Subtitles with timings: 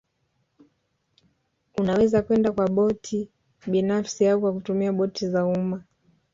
[1.77, 3.29] Unaweza kwenda kwa boti
[3.67, 5.83] binafsi au kwa kutumia boti za umma